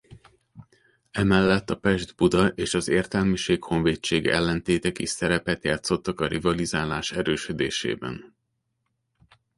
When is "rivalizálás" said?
6.27-7.11